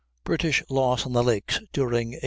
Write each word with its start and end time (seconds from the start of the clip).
BRITISH 0.23 0.63
LOSS 0.67 1.05
ON 1.05 1.13
THE 1.13 1.21
LAKES 1.23 1.59
DURING 1.73 2.17
1813. 2.17 2.19